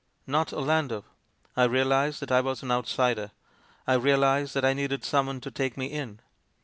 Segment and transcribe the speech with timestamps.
[0.25, 1.05] Not Orlando!
[1.55, 3.29] I reahsed that I was an outsider.
[3.85, 6.21] I realised that I needed someone to take me in.